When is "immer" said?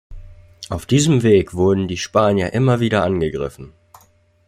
2.53-2.79